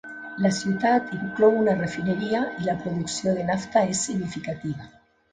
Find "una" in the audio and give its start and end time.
1.59-1.75